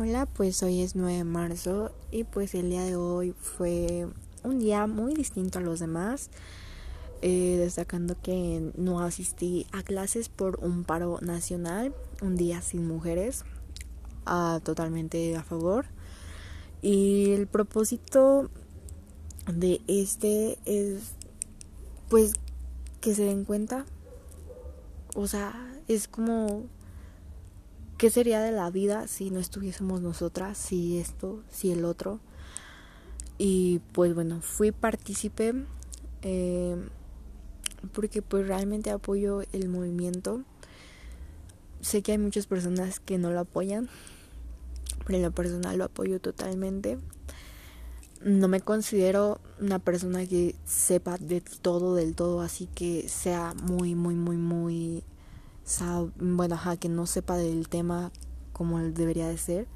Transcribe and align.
Hola, 0.00 0.26
pues 0.26 0.62
hoy 0.62 0.82
es 0.82 0.94
9 0.94 1.12
de 1.18 1.24
marzo 1.24 1.90
y 2.12 2.22
pues 2.22 2.54
el 2.54 2.70
día 2.70 2.84
de 2.84 2.94
hoy 2.94 3.32
fue 3.32 4.06
un 4.44 4.60
día 4.60 4.86
muy 4.86 5.12
distinto 5.12 5.58
a 5.58 5.62
los 5.62 5.80
demás, 5.80 6.30
eh, 7.20 7.56
destacando 7.58 8.14
que 8.22 8.70
no 8.76 9.00
asistí 9.00 9.66
a 9.72 9.82
clases 9.82 10.28
por 10.28 10.60
un 10.64 10.84
paro 10.84 11.18
nacional, 11.20 11.92
un 12.22 12.36
día 12.36 12.62
sin 12.62 12.86
mujeres, 12.86 13.44
totalmente 14.62 15.34
a 15.34 15.42
favor. 15.42 15.86
Y 16.80 17.32
el 17.32 17.48
propósito 17.48 18.50
de 19.52 19.80
este 19.88 20.60
es 20.64 21.14
pues 22.08 22.34
que 23.00 23.16
se 23.16 23.24
den 23.24 23.44
cuenta, 23.44 23.84
o 25.16 25.26
sea, 25.26 25.74
es 25.88 26.06
como 26.06 26.66
¿Qué 27.98 28.10
sería 28.10 28.40
de 28.40 28.52
la 28.52 28.70
vida 28.70 29.08
si 29.08 29.32
no 29.32 29.40
estuviésemos 29.40 30.00
nosotras, 30.00 30.56
si 30.56 30.98
esto, 30.98 31.42
si 31.50 31.72
el 31.72 31.84
otro? 31.84 32.20
Y 33.38 33.80
pues 33.90 34.14
bueno, 34.14 34.40
fui 34.40 34.70
partícipe 34.70 35.52
eh, 36.22 36.76
porque 37.92 38.22
pues 38.22 38.46
realmente 38.46 38.92
apoyo 38.92 39.42
el 39.52 39.68
movimiento. 39.68 40.42
Sé 41.80 42.02
que 42.02 42.12
hay 42.12 42.18
muchas 42.18 42.46
personas 42.46 43.00
que 43.00 43.18
no 43.18 43.32
lo 43.32 43.40
apoyan, 43.40 43.88
pero 45.04 45.16
en 45.16 45.24
lo 45.24 45.32
personal 45.32 45.76
lo 45.76 45.84
apoyo 45.86 46.20
totalmente. 46.20 46.98
No 48.22 48.46
me 48.46 48.60
considero 48.60 49.40
una 49.60 49.80
persona 49.80 50.24
que 50.24 50.54
sepa 50.64 51.18
de 51.18 51.40
todo 51.40 51.96
del 51.96 52.14
todo, 52.14 52.42
así 52.42 52.68
que 52.72 53.08
sea 53.08 53.54
muy, 53.54 53.96
muy, 53.96 54.14
muy, 54.14 54.36
muy 54.36 55.02
bueno, 56.18 56.54
ajá, 56.54 56.76
que 56.76 56.88
no 56.88 57.06
sepa 57.06 57.36
del 57.36 57.68
tema 57.68 58.10
como 58.52 58.78
debería 58.80 59.28
de 59.28 59.38
ser, 59.38 59.66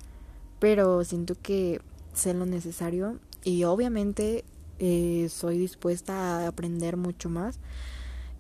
pero 0.59 1.05
siento 1.05 1.35
que 1.41 1.81
sé 2.15 2.35
lo 2.35 2.47
necesario 2.47 3.19
y 3.45 3.65
obviamente 3.65 4.45
eh, 4.79 5.29
soy 5.31 5.59
dispuesta 5.59 6.41
a 6.41 6.49
aprender 6.49 6.97
mucho 6.97 7.29
más. 7.29 7.59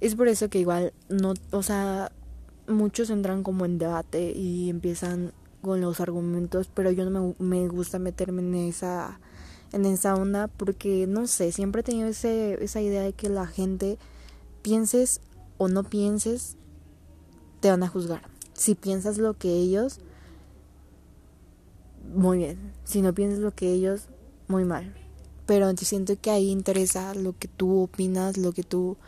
Es 0.01 0.15
por 0.17 0.29
eso 0.29 0.49
que 0.49 0.59
igual 0.59 0.93
no, 1.09 1.35
o 1.53 1.63
sea, 1.63 2.11
muchos 2.67 3.11
entran 3.11 3.43
como 3.43 3.65
en 3.65 3.79
debate 3.79 4.33
y 4.33 4.71
empiezan 4.71 5.33
con 5.63 5.81
los 5.81 6.01
argumentos, 6.01 6.69
pero 6.73 6.91
yo 6.91 7.09
no 7.09 7.35
me, 7.39 7.61
me 7.61 7.69
gusta 7.69 7.99
meterme 7.99 8.43
en 8.43 8.55
esa 8.55 9.21
en 9.73 9.87
esa 9.87 10.15
onda 10.15 10.49
porque 10.49 11.07
no 11.07 11.27
sé, 11.27 11.51
siempre 11.53 11.81
he 11.81 11.85
tenido 11.85 12.09
ese, 12.09 12.63
esa 12.63 12.81
idea 12.81 13.03
de 13.03 13.15
que 13.15 13.29
la 13.29 13.47
gente 13.47 13.99
pienses 14.63 15.21
o 15.57 15.69
no 15.69 15.83
pienses 15.85 16.57
te 17.63 17.71
van 17.71 17.83
a 17.85 17.89
juzgar. 17.89 18.21
Si 18.53 18.75
piensas 18.75 19.17
lo 19.17 19.39
que 19.39 19.49
ellos, 19.55 20.01
muy 22.13 22.39
bien. 22.39 22.59
Si 22.85 23.01
no 23.01 23.15
piensas 23.15 23.39
lo 23.39 23.55
que 23.55 23.73
ellos, 23.73 24.09
muy 24.49 24.65
mal. 24.65 24.95
Pero 25.47 25.75
siento 25.77 26.21
que 26.21 26.31
ahí 26.31 26.51
interesa 26.51 27.15
lo 27.15 27.39
que 27.39 27.49
tú 27.49 27.83
opinas, 27.85 28.37
lo 28.37 28.53
que 28.53 28.65
tú 28.65 28.99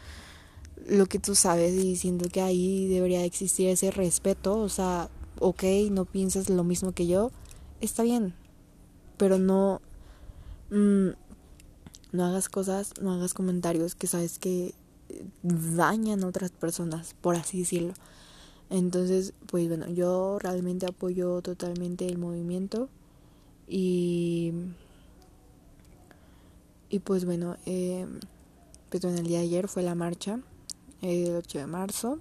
lo 0.87 1.07
que 1.07 1.19
tú 1.19 1.35
sabes 1.35 1.73
y 1.73 1.97
siento 1.97 2.29
que 2.29 2.43
ahí 2.43 2.87
debería 2.89 3.25
existir 3.25 3.69
ese 3.69 3.91
respeto, 3.91 4.59
o 4.59 4.69
sea, 4.69 5.09
ok, 5.41 5.63
no 5.91 6.05
piensas 6.05 6.51
lo 6.51 6.63
mismo 6.63 6.93
que 6.93 7.07
yo, 7.07 7.31
está 7.81 8.03
bien, 8.03 8.35
pero 9.17 9.39
no 9.39 9.81
mm, 10.71 11.09
no 12.13 12.25
hagas 12.27 12.51
cosas, 12.51 12.93
no 13.01 13.15
hagas 13.15 13.33
comentarios 13.33 13.95
que 13.95 14.07
sabes 14.07 14.39
que 14.39 14.75
dañan 15.43 16.23
a 16.23 16.27
otras 16.27 16.51
personas, 16.51 17.15
por 17.21 17.35
así 17.37 17.61
decirlo. 17.61 17.95
Entonces, 18.71 19.35
pues 19.47 19.69
bueno, 19.69 19.89
yo 19.89 20.39
realmente 20.39 20.87
apoyo 20.87 21.43
totalmente 21.43 22.07
el 22.07 22.19
movimiento 22.19 22.89
y, 23.69 24.53
y 26.89 26.99
pues 27.01 27.25
bueno, 27.25 27.57
eh, 27.67 28.07
pues 28.91 29.05
el 29.05 29.27
día 29.27 29.39
de 29.39 29.45
ayer 29.45 29.69
fue 29.69 29.83
la 29.83 29.95
marcha, 29.95 30.41
el 31.03 31.37
8 31.37 31.59
de 31.59 31.67
marzo. 31.67 32.19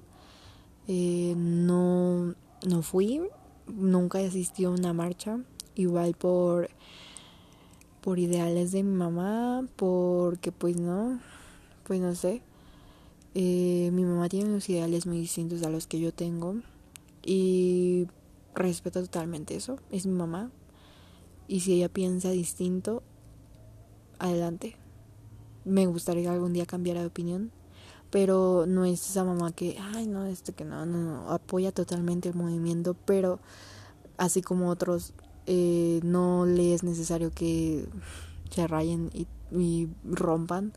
Eh, 0.88 1.34
no, 1.38 2.36
no 2.68 2.82
fui, 2.82 3.22
nunca 3.68 4.20
asistí 4.20 4.66
a 4.66 4.70
una 4.70 4.94
marcha, 4.94 5.40
igual 5.76 6.14
por, 6.14 6.70
por 8.02 8.20
ideales 8.20 8.72
de 8.72 8.84
mi 8.84 8.96
mamá, 8.96 9.66
porque 9.76 10.52
pues 10.52 10.78
no, 10.78 11.20
pues 11.86 12.00
no 12.02 12.16
sé. 12.16 12.42
Eh, 13.36 13.90
mi 13.94 14.06
mamá 14.06 14.30
tiene 14.30 14.50
unos 14.50 14.70
ideales 14.70 15.08
muy 15.08 15.20
distintos 15.20 15.64
a 15.64 15.70
los 15.70 15.88
que 15.88 16.00
yo 16.00 16.14
tengo 16.14 16.56
y 17.26 18.08
respeto 18.54 19.02
totalmente 19.02 19.56
eso. 19.56 19.80
Es 19.90 20.06
mi 20.06 20.14
mamá 20.14 20.52
y 21.48 21.62
si 21.62 21.74
ella 21.74 21.90
piensa 21.90 22.30
distinto, 22.30 23.04
adelante. 24.20 24.76
Me 25.66 25.86
gustaría 25.86 26.32
algún 26.32 26.54
día 26.54 26.66
cambiar 26.66 26.98
de 26.98 27.06
opinión, 27.06 27.52
pero 28.10 28.66
no 28.68 28.86
es 28.86 29.10
esa 29.10 29.24
mamá 29.24 29.52
que, 29.52 29.78
ay, 29.80 30.08
no, 30.08 30.26
este 30.26 30.54
que 30.54 30.66
no, 30.66 30.86
no, 30.86 30.98
no, 30.98 31.32
apoya 31.32 31.72
totalmente 31.72 32.30
el 32.30 32.36
movimiento, 32.36 32.96
pero 33.06 33.40
así 34.18 34.42
como 34.42 34.70
otros, 34.70 35.14
eh, 35.46 36.00
no 36.04 36.46
le 36.46 36.74
es 36.74 36.84
necesario 36.84 37.32
que 37.32 37.86
se 38.54 38.68
rayen 38.68 39.10
y, 39.14 39.88
rompan 40.04 40.74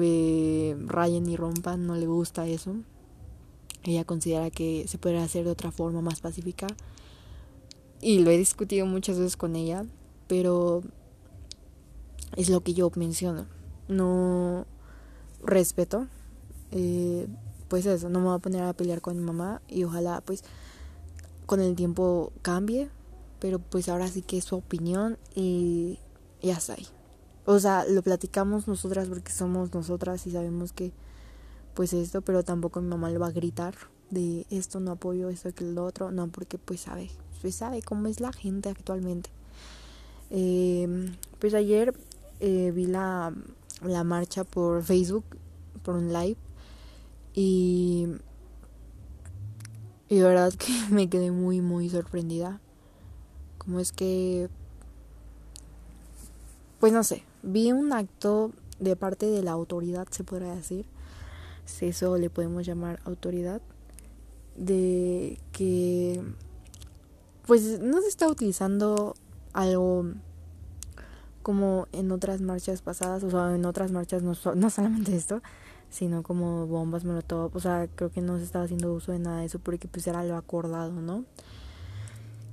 eh, 0.00 0.76
rayen 0.86 1.28
y 1.28 1.36
rompan, 1.36 1.86
no 1.86 1.96
le 1.96 2.06
gusta 2.06 2.46
eso. 2.46 2.74
Ella 3.84 4.04
considera 4.04 4.50
que 4.50 4.86
se 4.86 4.98
puede 4.98 5.18
hacer 5.18 5.44
de 5.44 5.50
otra 5.50 5.72
forma 5.72 6.00
más 6.02 6.20
pacífica. 6.20 6.66
Y 8.00 8.20
lo 8.20 8.30
he 8.30 8.38
discutido 8.38 8.86
muchas 8.86 9.18
veces 9.18 9.36
con 9.36 9.56
ella, 9.56 9.84
pero 10.28 10.82
es 12.36 12.48
lo 12.48 12.60
que 12.60 12.74
yo 12.74 12.90
menciono. 12.96 13.46
No 13.88 14.66
respeto. 15.44 16.06
Eh, 16.70 17.26
pues 17.68 17.86
eso, 17.86 18.08
no 18.08 18.20
me 18.20 18.26
voy 18.26 18.36
a 18.36 18.38
poner 18.38 18.62
a 18.62 18.72
pelear 18.72 19.00
con 19.00 19.16
mi 19.16 19.22
mamá 19.22 19.62
y 19.68 19.84
ojalá 19.84 20.20
pues 20.20 20.44
con 21.46 21.60
el 21.60 21.74
tiempo 21.74 22.32
cambie, 22.42 22.90
pero 23.40 23.58
pues 23.58 23.88
ahora 23.88 24.08
sí 24.08 24.22
que 24.22 24.38
es 24.38 24.44
su 24.44 24.56
opinión 24.56 25.18
y 25.34 25.98
ya 26.42 26.54
está 26.54 26.74
ahí. 26.74 26.86
O 27.44 27.58
sea, 27.58 27.84
lo 27.84 28.02
platicamos 28.02 28.68
nosotras 28.68 29.08
porque 29.08 29.32
somos 29.32 29.74
nosotras 29.74 30.26
y 30.26 30.30
sabemos 30.30 30.72
que 30.72 30.92
pues 31.74 31.92
esto, 31.92 32.20
pero 32.22 32.42
tampoco 32.42 32.80
mi 32.80 32.88
mamá 32.88 33.10
le 33.10 33.18
va 33.18 33.28
a 33.28 33.32
gritar 33.32 33.74
de 34.10 34.46
esto 34.50 34.78
no 34.78 34.92
apoyo, 34.92 35.30
esto 35.30 35.52
que 35.54 35.64
lo 35.64 35.84
otro, 35.84 36.10
no, 36.12 36.28
porque 36.28 36.58
pues 36.58 36.82
sabe, 36.82 37.10
pues 37.40 37.54
sabe 37.54 37.82
cómo 37.82 38.08
es 38.08 38.20
la 38.20 38.32
gente 38.32 38.68
actualmente. 38.68 39.30
Eh, 40.30 41.10
pues 41.38 41.54
ayer 41.54 41.94
eh, 42.40 42.72
vi 42.74 42.86
la, 42.86 43.32
la 43.82 44.04
marcha 44.04 44.44
por 44.44 44.82
Facebook, 44.82 45.24
por 45.82 45.96
un 45.96 46.12
live, 46.12 46.36
y, 47.34 48.06
y 50.08 50.16
de 50.16 50.22
verdad 50.22 50.52
que 50.52 50.72
me 50.90 51.08
quedé 51.08 51.30
muy, 51.30 51.60
muy 51.60 51.88
sorprendida. 51.88 52.60
Como 53.56 53.80
es 53.80 53.92
que, 53.92 54.48
pues 56.80 56.92
no 56.92 57.02
sé, 57.04 57.22
vi 57.42 57.72
un 57.72 57.92
acto 57.92 58.52
de 58.80 58.96
parte 58.96 59.26
de 59.26 59.42
la 59.42 59.52
autoridad, 59.52 60.06
se 60.10 60.24
podría 60.24 60.54
decir, 60.54 60.86
si 61.64 61.86
eso 61.86 62.16
le 62.18 62.30
podemos 62.30 62.66
llamar 62.66 63.00
autoridad, 63.04 63.60
de 64.56 65.38
que 65.52 66.22
pues 67.46 67.80
no 67.80 68.00
se 68.00 68.08
está 68.08 68.28
utilizando 68.28 69.14
algo 69.52 70.06
como 71.42 71.88
en 71.92 72.12
otras 72.12 72.40
marchas 72.40 72.82
pasadas, 72.82 73.24
o 73.24 73.30
sea, 73.30 73.54
en 73.54 73.64
otras 73.64 73.90
marchas 73.90 74.22
no, 74.22 74.34
no 74.54 74.70
solamente 74.70 75.16
esto, 75.16 75.42
sino 75.90 76.22
como 76.22 76.66
bombas 76.66 77.04
molotov, 77.04 77.54
o 77.54 77.60
sea, 77.60 77.88
creo 77.94 78.10
que 78.10 78.20
no 78.20 78.38
se 78.38 78.44
estaba 78.44 78.64
haciendo 78.64 78.92
uso 78.92 79.12
de 79.12 79.18
nada 79.18 79.40
de 79.40 79.46
eso 79.46 79.58
porque 79.58 79.88
pues 79.88 80.06
era 80.06 80.24
lo 80.24 80.36
acordado, 80.36 80.92
¿no? 80.92 81.24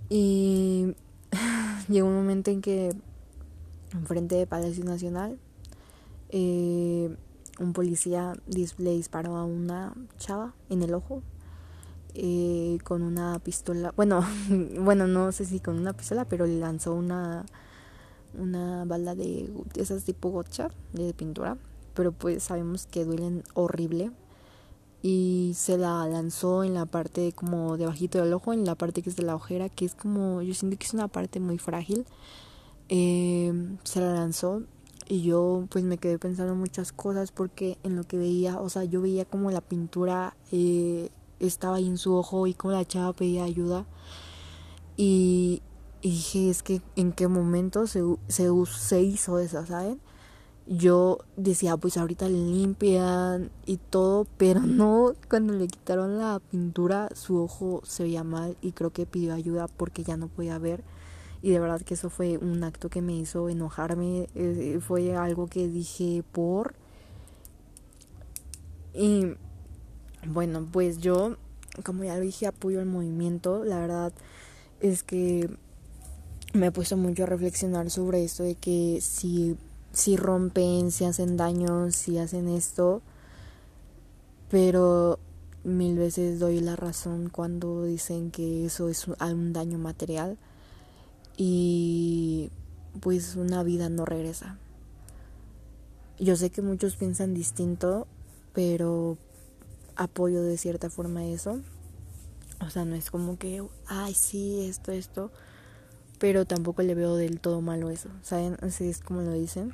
Y 0.09 0.95
llegó 1.87 2.07
un 2.07 2.15
momento 2.15 2.51
en 2.51 2.61
que 2.61 2.95
enfrente 3.93 4.35
de 4.35 4.47
Palacio 4.47 4.83
Nacional. 4.83 5.37
Eh, 6.29 7.15
un 7.59 7.73
policía 7.73 8.33
le 8.47 8.91
disparó 8.91 9.35
a 9.35 9.43
una 9.43 9.93
chava 10.17 10.53
en 10.69 10.81
el 10.83 10.93
ojo 10.93 11.21
eh, 12.13 12.77
con 12.83 13.01
una 13.01 13.39
pistola. 13.39 13.93
Bueno, 13.95 14.25
bueno, 14.79 15.07
no 15.07 15.31
sé 15.31 15.45
si 15.45 15.59
con 15.59 15.77
una 15.77 15.93
pistola, 15.93 16.25
pero 16.25 16.45
le 16.45 16.59
lanzó 16.59 16.93
una 16.93 17.45
una 18.37 18.85
bala 18.85 19.15
de 19.15 19.49
esas 19.75 20.03
tipo 20.03 20.29
gotcha 20.29 20.69
de 20.93 21.13
pintura, 21.13 21.57
pero 21.93 22.11
pues 22.11 22.43
sabemos 22.43 22.85
que 22.85 23.05
duelen 23.05 23.43
horrible 23.53 24.11
y 25.01 25.53
se 25.55 25.77
la 25.77 26.05
lanzó 26.07 26.63
en 26.63 26.73
la 26.73 26.85
parte 26.85 27.31
como 27.33 27.77
debajito 27.77 28.21
del 28.21 28.33
ojo, 28.33 28.53
en 28.53 28.65
la 28.65 28.75
parte 28.75 29.01
que 29.01 29.09
es 29.09 29.15
de 29.15 29.23
la 29.23 29.35
ojera, 29.35 29.69
que 29.69 29.85
es 29.85 29.95
como 29.95 30.41
yo 30.41 30.53
siento 30.53 30.77
que 30.77 30.85
es 30.85 30.93
una 30.93 31.07
parte 31.07 31.39
muy 31.39 31.57
frágil 31.57 32.05
eh, 32.89 33.53
se 33.83 34.01
la 34.01 34.13
lanzó 34.13 34.63
y 35.07 35.23
yo 35.23 35.65
pues 35.69 35.83
me 35.83 35.97
quedé 35.97 36.19
pensando 36.19 36.55
muchas 36.55 36.91
cosas 36.91 37.31
porque 37.31 37.77
en 37.83 37.95
lo 37.95 38.03
que 38.03 38.17
veía, 38.17 38.59
o 38.59 38.69
sea, 38.69 38.83
yo 38.83 39.01
veía 39.01 39.25
como 39.25 39.51
la 39.51 39.61
pintura 39.61 40.35
eh, 40.51 41.09
estaba 41.39 41.77
ahí 41.77 41.87
en 41.87 41.97
su 41.97 42.13
ojo 42.15 42.47
y 42.47 42.53
como 42.53 42.73
la 42.73 42.85
chava 42.85 43.13
pedía 43.13 43.43
ayuda 43.43 43.85
y, 45.01 45.61
dije, 46.01 46.49
es 46.49 46.61
que 46.61 46.81
en 46.97 47.13
qué 47.13 47.29
momento 47.29 47.87
se, 47.87 48.01
se, 48.27 48.49
se 48.65 49.01
hizo 49.01 49.39
eso, 49.39 49.65
¿saben? 49.65 50.01
Yo 50.67 51.19
decía, 51.37 51.77
pues 51.77 51.95
ahorita 51.95 52.27
le 52.27 52.37
limpian 52.37 53.49
y 53.65 53.77
todo, 53.77 54.27
pero 54.37 54.59
no, 54.63 55.13
cuando 55.29 55.53
le 55.53 55.67
quitaron 55.67 56.17
la 56.17 56.41
pintura, 56.51 57.09
su 57.15 57.41
ojo 57.41 57.81
se 57.85 58.03
veía 58.03 58.25
mal 58.25 58.57
y 58.61 58.73
creo 58.73 58.91
que 58.91 59.05
pidió 59.05 59.33
ayuda 59.33 59.67
porque 59.67 60.03
ya 60.03 60.17
no 60.17 60.27
podía 60.27 60.59
ver. 60.59 60.83
Y 61.41 61.51
de 61.51 61.59
verdad 61.59 61.81
que 61.81 61.93
eso 61.93 62.09
fue 62.09 62.37
un 62.37 62.63
acto 62.63 62.89
que 62.89 63.01
me 63.01 63.15
hizo 63.15 63.49
enojarme, 63.49 64.27
eh, 64.35 64.79
fue 64.81 65.15
algo 65.15 65.47
que 65.47 65.67
dije 65.67 66.23
por... 66.31 66.75
Y 68.93 69.35
bueno, 70.27 70.67
pues 70.69 70.97
yo, 70.97 71.37
como 71.85 72.03
ya 72.03 72.15
lo 72.15 72.21
dije, 72.21 72.47
apoyo 72.47 72.81
el 72.81 72.85
movimiento, 72.85 73.63
la 73.63 73.79
verdad 73.79 74.13
es 74.81 75.03
que 75.03 75.49
me 76.53 76.67
he 76.67 76.71
puesto 76.71 76.97
mucho 76.97 77.23
a 77.23 77.27
reflexionar 77.27 77.89
sobre 77.89 78.23
esto 78.23 78.43
de 78.43 78.55
que 78.55 78.99
si, 79.01 79.55
si 79.93 80.17
rompen, 80.17 80.91
si 80.91 81.05
hacen 81.05 81.37
daño, 81.37 81.91
si 81.91 82.17
hacen 82.17 82.49
esto, 82.49 83.01
pero 84.49 85.19
mil 85.63 85.97
veces 85.97 86.39
doy 86.39 86.59
la 86.59 86.75
razón 86.75 87.29
cuando 87.29 87.83
dicen 87.83 88.31
que 88.31 88.65
eso 88.65 88.89
es 88.89 89.07
un 89.07 89.53
daño 89.53 89.77
material 89.77 90.37
y 91.39 92.51
pues 92.99 93.35
una 93.35 93.63
vida 93.63 93.89
no 93.89 94.05
regresa. 94.05 94.59
Yo 96.19 96.35
sé 96.35 96.49
que 96.51 96.61
muchos 96.61 96.97
piensan 96.97 97.33
distinto, 97.33 98.05
pero 98.53 99.17
apoyo 99.95 100.43
de 100.43 100.57
cierta 100.57 100.89
forma 100.89 101.25
eso. 101.25 101.61
O 102.59 102.69
sea, 102.69 102.83
no 102.83 102.93
es 102.93 103.09
como 103.09 103.39
que, 103.39 103.63
ay, 103.87 104.13
sí, 104.13 104.65
esto, 104.67 104.91
esto 104.91 105.31
pero 106.19 106.45
tampoco 106.45 106.83
le 106.83 106.93
veo 106.93 107.15
del 107.15 107.39
todo 107.39 107.61
malo 107.61 107.89
eso, 107.89 108.09
¿saben? 108.21 108.57
Así 108.61 108.87
es 108.87 108.99
como 108.99 109.21
lo 109.21 109.33
dicen. 109.33 109.73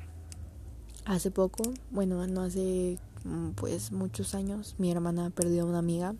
Hace 1.04 1.30
poco, 1.30 1.62
bueno, 1.90 2.24
no 2.26 2.42
hace 2.42 2.98
pues 3.56 3.90
muchos 3.90 4.34
años, 4.36 4.76
mi 4.78 4.90
hermana 4.90 5.30
perdió 5.30 5.64
a 5.64 5.66
una 5.66 5.78
amiga 5.78 6.14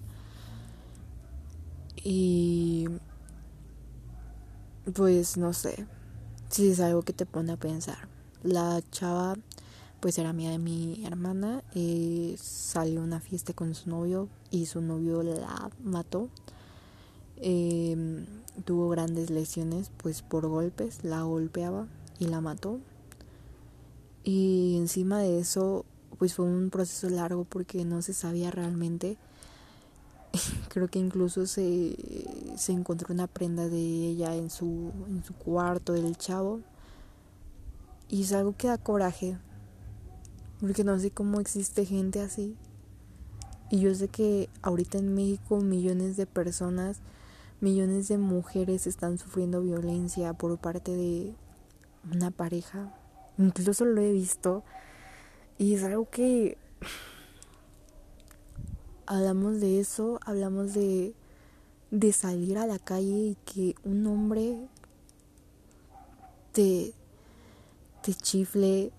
y 2.02 2.88
pues 4.94 5.36
no 5.36 5.52
sé, 5.52 5.86
si 6.48 6.68
es 6.68 6.80
algo 6.80 7.02
que 7.02 7.12
te 7.12 7.26
pone 7.26 7.52
a 7.52 7.56
pensar. 7.56 8.08
La 8.42 8.80
chava 8.90 9.34
pues 10.00 10.18
era 10.18 10.30
amiga 10.30 10.50
de 10.50 10.58
mi 10.58 11.04
hermana, 11.04 11.64
eh, 11.74 12.36
salió 12.38 13.00
a 13.00 13.04
una 13.04 13.20
fiesta 13.20 13.52
con 13.52 13.74
su 13.74 13.90
novio 13.90 14.28
y 14.50 14.66
su 14.66 14.80
novio 14.80 15.22
la 15.22 15.70
mató. 15.82 16.28
Eh, 17.38 18.24
tuvo 18.64 18.88
grandes 18.88 19.30
lesiones 19.30 19.90
pues 19.96 20.22
por 20.22 20.46
golpes, 20.46 21.02
la 21.02 21.22
golpeaba 21.22 21.86
y 22.18 22.26
la 22.26 22.40
mató. 22.40 22.78
Y 24.22 24.76
encima 24.78 25.18
de 25.20 25.40
eso 25.40 25.84
pues 26.18 26.34
fue 26.34 26.44
un 26.44 26.70
proceso 26.70 27.08
largo 27.10 27.44
porque 27.44 27.84
no 27.84 28.02
se 28.02 28.12
sabía 28.12 28.50
realmente. 28.50 29.18
Creo 30.76 30.88
que 30.88 30.99
incluso 30.99 31.46
se, 31.46 31.96
se 32.58 32.70
encontró 32.70 33.14
una 33.14 33.28
prenda 33.28 33.67
de 33.67 33.78
ella 33.78 34.34
en 34.34 34.50
su, 34.50 34.93
en 35.08 35.25
su 35.25 35.32
cuarto 35.32 35.94
del 35.94 36.19
chavo. 36.19 36.61
Y 38.11 38.25
es 38.25 38.34
algo 38.34 38.55
que 38.58 38.69
da 38.69 38.76
coraje. 38.76 39.38
Porque 40.61 40.84
no 40.84 40.99
sé 40.99 41.11
cómo 41.11 41.40
existe 41.40 41.87
gente 41.87 42.20
así. 42.20 42.58
Y 43.70 43.81
yo 43.81 43.94
sé 43.94 44.08
que 44.08 44.50
ahorita 44.61 44.99
en 44.99 45.14
México 45.14 45.62
millones 45.62 46.19
de 46.19 46.26
personas 46.26 46.99
millones 47.62 48.08
de 48.08 48.19
mujeres 48.19 48.87
están 48.87 49.17
sufriendo 49.17 49.62
violencia 49.62 50.34
por 50.34 50.58
parte 50.58 50.94
de 50.94 51.32
una 52.12 52.31
pareja. 52.31 52.94
Incluso 53.38 53.87
lo 53.87 54.02
he 54.02 54.12
visto. 54.12 54.62
Y 55.56 55.72
es 55.72 55.84
algo 55.84 56.11
que 56.11 56.58
hablamos 59.06 59.61
de 59.61 59.81
eso, 59.81 60.19
hablamos 60.25 60.75
de, 60.75 61.14
de 61.91 62.12
salir 62.12 62.58
a 62.58 62.67
la 62.67 62.79
calle 62.79 63.17
y 63.17 63.37
que 63.44 63.75
un 63.85 64.06
hombre 64.06 64.69
te, 66.53 66.94
te 68.03 68.14
chifle, 68.14 68.93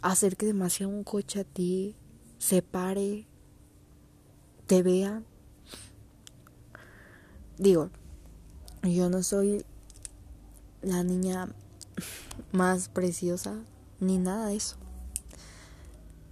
acerque 0.00 0.46
demasiado 0.46 0.92
un 0.92 1.04
coche 1.04 1.40
a 1.40 1.44
ti, 1.44 1.96
se 2.38 2.62
pare, 2.62 3.26
te 4.66 4.82
vea 4.82 5.22
Digo, 7.62 7.90
yo 8.82 9.08
no 9.08 9.22
soy 9.22 9.64
la 10.80 11.04
niña 11.04 11.54
más 12.52 12.88
preciosa 12.88 13.54
ni 14.00 14.18
nada 14.18 14.46
de 14.46 14.56
eso. 14.56 14.78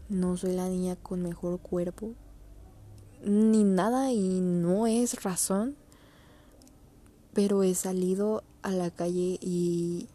No 0.09 0.37
soy 0.37 0.55
la 0.55 0.69
niña 0.69 0.97
con 0.97 1.23
mejor 1.23 1.61
cuerpo 1.61 2.15
ni 3.25 3.65
nada 3.65 4.13
y 4.13 4.41
no 4.41 4.87
es 4.87 5.23
razón. 5.23 5.77
Pero 7.33 7.63
he 7.63 7.75
salido 7.75 8.43
a 8.63 8.71
la 8.71 8.91
calle 8.91 9.39
y 9.41 10.09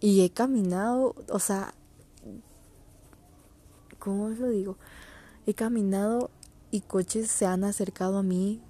y 0.00 0.22
he 0.22 0.30
caminado, 0.30 1.14
o 1.28 1.38
sea, 1.38 1.74
¿cómo 4.00 4.24
os 4.24 4.38
lo 4.38 4.48
digo? 4.48 4.76
He 5.46 5.54
caminado 5.54 6.30
y 6.72 6.80
coches 6.80 7.30
se 7.30 7.46
han 7.46 7.62
acercado 7.62 8.18
a 8.18 8.22
mí 8.24 8.60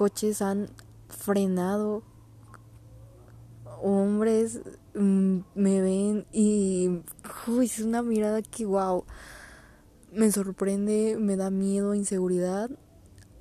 coches 0.00 0.40
han 0.40 0.70
frenado, 1.10 2.02
hombres 3.82 4.60
mm, 4.94 5.40
me 5.54 5.80
ven 5.82 6.26
y 6.32 7.02
es 7.62 7.80
una 7.80 8.02
mirada 8.02 8.40
que 8.40 8.64
wow, 8.64 9.04
me 10.12 10.30
sorprende, 10.32 11.16
me 11.18 11.36
da 11.36 11.50
miedo, 11.50 11.94
inseguridad. 11.94 12.70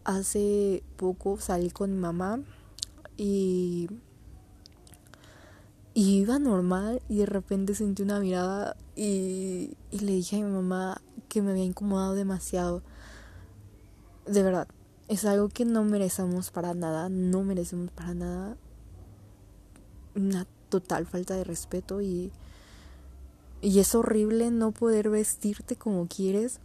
Hace 0.04 0.84
poco 0.98 1.40
salí 1.40 1.70
con 1.70 1.94
mi 1.94 2.00
mamá 2.00 2.40
y 3.18 3.90
y 5.94 6.20
iba 6.20 6.40
normal 6.40 7.02
y 7.10 7.18
de 7.18 7.26
repente 7.26 7.76
sentí 7.76 8.04
una 8.04 8.20
mirada 8.20 8.78
y, 8.96 9.76
y 9.92 10.00
le 10.00 10.14
dije 10.14 10.38
a 10.38 10.46
mi 10.46 10.52
mamá 10.52 11.02
que 11.28 11.42
me 11.42 11.52
había 11.52 11.66
incomodado 11.66 12.16
demasiado. 12.16 12.84
De 14.26 14.44
verdad, 14.44 14.68
es 15.10 15.26
algo 15.26 15.50
que 15.50 15.66
no 15.66 15.84
merecemos 15.84 16.52
para 16.52 16.74
nada, 16.74 17.10
no 17.10 17.44
merecemos 17.44 17.92
para 17.92 18.14
nada 18.14 18.58
una 20.16 20.48
total 20.70 21.06
falta 21.06 21.36
de 21.36 21.44
respeto 21.44 22.02
y, 22.02 22.32
y 23.62 23.80
es 23.80 23.94
horrible 23.96 24.52
no 24.52 24.72
poder 24.72 25.10
vestirte 25.10 25.76
como 25.76 26.08
quieres 26.08 26.60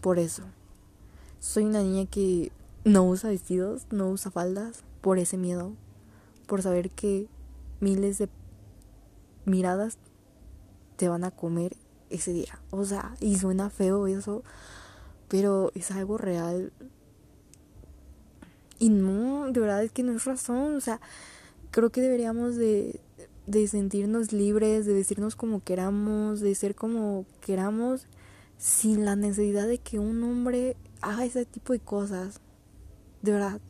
por 0.00 0.18
eso. 0.18 0.42
Soy 1.38 1.64
una 1.64 1.82
niña 1.82 2.06
que 2.06 2.52
no 2.84 3.04
usa 3.04 3.30
vestidos, 3.30 3.86
no 3.90 4.08
usa 4.08 4.30
faldas 4.30 4.84
por 5.00 5.18
ese 5.18 5.36
miedo, 5.36 5.72
por 6.46 6.62
saber 6.62 6.90
que 6.90 7.28
miles 7.80 8.18
de 8.18 8.28
miradas 9.44 9.98
te 10.96 11.08
van 11.08 11.24
a 11.24 11.30
comer 11.30 11.76
ese 12.10 12.32
día. 12.32 12.60
O 12.70 12.84
sea, 12.84 13.14
y 13.20 13.38
suena 13.38 13.70
feo 13.70 14.06
eso, 14.06 14.42
pero 15.28 15.72
es 15.74 15.90
algo 15.90 16.18
real 16.18 16.72
y 18.80 18.88
no, 18.88 19.46
de 19.52 19.60
verdad 19.60 19.84
es 19.84 19.92
que 19.92 20.02
no 20.02 20.12
es 20.12 20.24
razón. 20.24 20.74
O 20.74 20.80
sea, 20.80 21.00
creo 21.70 21.90
que 21.90 22.00
deberíamos 22.00 22.56
de, 22.56 22.98
de 23.46 23.68
sentirnos 23.68 24.32
libres, 24.32 24.86
de 24.86 24.94
decirnos 24.94 25.36
como 25.36 25.62
queramos, 25.62 26.40
de 26.40 26.54
ser 26.54 26.74
como 26.74 27.26
queramos, 27.42 28.06
sin 28.60 29.06
la 29.06 29.16
necesidad 29.16 29.66
de 29.66 29.78
que 29.78 29.98
un 29.98 30.22
hombre 30.22 30.76
haga 31.00 31.24
ese 31.24 31.46
tipo 31.46 31.72
de 31.72 31.80
cosas. 31.80 32.40
De 33.22 33.32
verdad. 33.32 33.60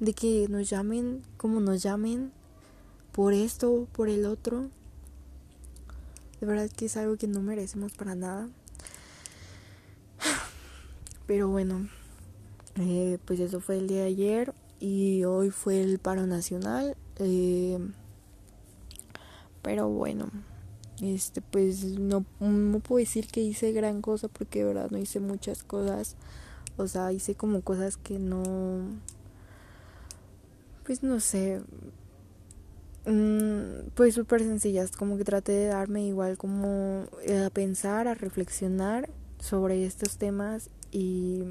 De 0.00 0.14
que 0.14 0.48
nos 0.48 0.68
llamen 0.70 1.22
como 1.36 1.60
nos 1.60 1.82
llamen, 1.82 2.32
por 3.12 3.34
esto, 3.34 3.86
por 3.92 4.08
el 4.08 4.24
otro. 4.24 4.70
De 6.40 6.46
verdad 6.46 6.70
que 6.74 6.86
es 6.86 6.96
algo 6.96 7.18
que 7.18 7.28
no 7.28 7.42
merecemos 7.42 7.92
para 7.92 8.14
nada. 8.14 8.48
Pero 11.26 11.48
bueno. 11.48 11.88
Eh, 12.78 13.18
pues 13.26 13.38
eso 13.40 13.60
fue 13.60 13.78
el 13.78 13.86
día 13.86 14.02
de 14.02 14.06
ayer 14.08 14.54
y 14.80 15.24
hoy 15.24 15.50
fue 15.50 15.82
el 15.82 15.98
paro 15.98 16.26
nacional. 16.26 16.96
Eh, 17.18 17.78
pero 19.62 19.88
bueno, 19.88 20.30
este 21.00 21.42
pues 21.42 21.84
no, 21.84 22.24
no 22.40 22.80
puedo 22.80 22.98
decir 23.00 23.26
que 23.28 23.40
hice 23.42 23.72
gran 23.72 24.00
cosa 24.02 24.28
porque 24.28 24.60
de 24.60 24.64
verdad 24.66 24.90
no 24.90 24.98
hice 24.98 25.20
muchas 25.20 25.62
cosas. 25.62 26.16
O 26.76 26.86
sea, 26.88 27.12
hice 27.12 27.34
como 27.34 27.62
cosas 27.62 27.96
que 27.96 28.18
no... 28.18 28.82
Pues 30.84 31.02
no 31.02 31.20
sé. 31.20 31.60
Mm, 33.06 33.90
pues 33.94 34.14
súper 34.14 34.40
sencillas. 34.42 34.90
Como 34.92 35.16
que 35.16 35.24
traté 35.24 35.52
de 35.52 35.66
darme 35.66 36.06
igual 36.06 36.38
como 36.38 37.06
a 37.46 37.50
pensar, 37.50 38.08
a 38.08 38.14
reflexionar 38.14 39.08
sobre 39.38 39.84
estos 39.86 40.16
temas 40.18 40.70
y 40.92 41.44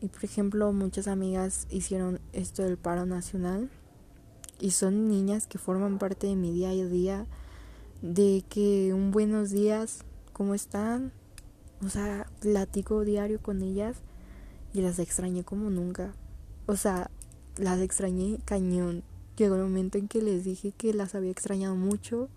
Y 0.00 0.08
por 0.08 0.24
ejemplo, 0.24 0.70
muchas 0.72 1.06
amigas 1.08 1.66
hicieron 1.70 2.20
esto 2.34 2.62
del 2.62 2.76
paro 2.76 3.06
nacional 3.06 3.70
y 4.60 4.72
son 4.72 5.08
niñas 5.08 5.46
que 5.46 5.56
forman 5.56 5.98
parte 5.98 6.26
de 6.26 6.36
mi 6.36 6.52
día 6.52 6.68
a 6.68 6.74
día, 6.74 7.26
de 8.04 8.44
que 8.50 8.92
un 8.92 9.12
buenos 9.12 9.48
días, 9.48 10.04
¿cómo 10.34 10.54
están? 10.54 11.10
O 11.82 11.88
sea, 11.88 12.26
platico 12.38 13.02
diario 13.02 13.40
con 13.40 13.62
ellas 13.62 13.96
y 14.74 14.82
las 14.82 14.98
extrañé 14.98 15.42
como 15.42 15.70
nunca. 15.70 16.12
O 16.66 16.76
sea, 16.76 17.10
las 17.56 17.80
extrañé 17.80 18.40
cañón. 18.44 19.04
Llegó 19.38 19.54
el 19.54 19.62
momento 19.62 19.96
en 19.96 20.08
que 20.08 20.20
les 20.20 20.44
dije 20.44 20.72
que 20.76 20.92
las 20.92 21.14
había 21.14 21.30
extrañado 21.30 21.76
mucho 21.76 22.28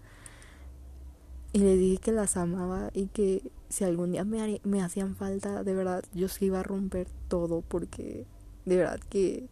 y 1.52 1.60
les 1.60 1.78
dije 1.78 1.98
que 1.98 2.12
las 2.14 2.38
amaba 2.38 2.90
y 2.94 3.08
que 3.08 3.52
si 3.68 3.84
algún 3.84 4.14
día 4.14 4.24
me, 4.24 4.62
me 4.64 4.82
hacían 4.82 5.18
falta, 5.18 5.66
de 5.66 5.74
verdad, 5.74 6.02
yo 6.14 6.30
se 6.30 6.46
iba 6.46 6.62
a 6.62 6.64
romper 6.64 7.10
todo 7.28 7.60
porque 7.60 8.26
de 8.64 8.78
verdad 8.78 9.02
que 9.10 9.50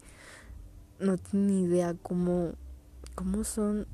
no 0.98 1.16
ni 1.32 1.64
idea 1.64 1.94
cómo, 2.02 2.52
cómo 3.14 3.44
son. 3.44 3.86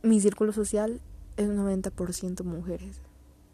Mi 0.00 0.20
círculo 0.20 0.52
social 0.52 1.00
es 1.36 1.48
90% 1.48 2.44
mujeres, 2.44 3.00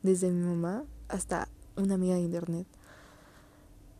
desde 0.02 0.30
mi 0.30 0.44
mamá 0.44 0.84
hasta 1.08 1.48
una 1.74 1.94
amiga 1.94 2.16
de 2.16 2.20
internet. 2.20 2.66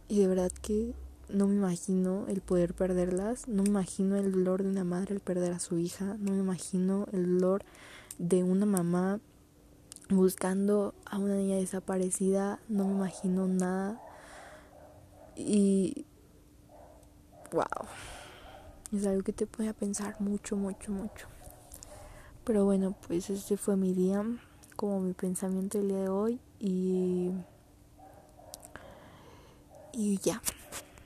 Y 0.08 0.20
de 0.20 0.28
verdad 0.28 0.52
que 0.52 0.92
no 1.30 1.46
me 1.46 1.54
imagino 1.54 2.26
el 2.28 2.42
poder 2.42 2.74
perderlas, 2.74 3.48
no 3.48 3.62
me 3.62 3.70
imagino 3.70 4.16
el 4.16 4.30
dolor 4.30 4.62
de 4.62 4.68
una 4.68 4.84
madre 4.84 5.14
el 5.14 5.20
perder 5.20 5.52
a 5.54 5.58
su 5.58 5.78
hija, 5.78 6.18
no 6.20 6.32
me 6.32 6.38
imagino 6.38 7.06
el 7.12 7.38
dolor 7.38 7.64
de 8.18 8.42
una 8.42 8.66
mamá 8.66 9.20
buscando 10.10 10.94
a 11.06 11.16
una 11.16 11.36
niña 11.36 11.56
desaparecida, 11.56 12.60
no 12.68 12.86
me 12.88 12.92
imagino 12.92 13.48
nada. 13.48 13.98
Y 15.34 16.04
wow, 17.52 17.88
es 18.92 19.06
algo 19.06 19.22
que 19.22 19.32
te 19.32 19.46
pone 19.46 19.70
a 19.70 19.72
pensar 19.72 20.20
mucho, 20.20 20.56
mucho, 20.56 20.92
mucho. 20.92 21.33
Pero 22.44 22.64
bueno, 22.64 22.94
pues 23.06 23.30
este 23.30 23.56
fue 23.56 23.76
mi 23.76 23.94
día, 23.94 24.22
como 24.76 25.00
mi 25.00 25.14
pensamiento 25.14 25.78
el 25.78 25.88
día 25.88 25.98
de 25.98 26.08
hoy 26.08 26.40
y 26.60 27.30
y 29.92 30.18
ya. 30.18 30.42